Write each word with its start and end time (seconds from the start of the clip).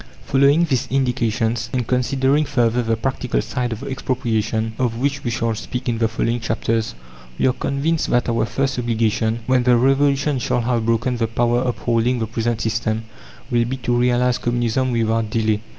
Following 0.25 0.63
these 0.65 0.87
indications, 0.89 1.69
and 1.71 1.85
considering 1.85 2.43
further 2.43 2.81
the 2.81 2.97
practical 2.97 3.39
side 3.39 3.71
of 3.71 3.83
expropriation, 3.83 4.73
of 4.79 4.97
which 4.97 5.23
we 5.23 5.29
shall 5.29 5.53
speak 5.53 5.87
in 5.87 5.99
the 5.99 6.07
following 6.07 6.39
chapters, 6.39 6.95
we 7.37 7.45
are 7.45 7.53
convinced 7.53 8.09
that 8.09 8.27
our 8.27 8.45
first 8.47 8.79
obligation, 8.79 9.41
when 9.45 9.61
the 9.61 9.77
revolution 9.77 10.39
shall 10.39 10.61
have 10.61 10.87
broken 10.87 11.17
the 11.17 11.27
power 11.27 11.61
upholding 11.61 12.17
the 12.17 12.25
present 12.25 12.61
system, 12.61 13.03
will 13.51 13.65
be 13.65 13.77
to 13.77 13.95
realize 13.95 14.39
Communism 14.39 14.91
without 14.91 15.29
delay. 15.29 15.61